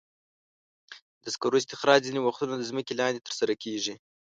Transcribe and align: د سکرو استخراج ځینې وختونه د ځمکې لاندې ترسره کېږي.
د 1.23 1.25
سکرو 1.33 1.57
استخراج 1.61 1.99
ځینې 2.07 2.19
وختونه 2.21 2.53
د 2.57 2.63
ځمکې 2.71 2.93
لاندې 3.01 3.23
ترسره 3.27 3.53
کېږي. 3.63 3.93